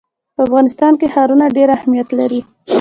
په 0.35 0.41
افغانستان 0.47 0.93
کې 0.99 1.11
ښارونه 1.13 1.45
ډېر 1.57 1.69
اهمیت 1.77 2.09
لري. 2.19 2.41